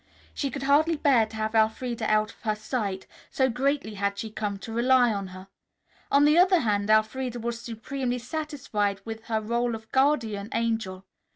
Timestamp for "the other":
6.25-6.61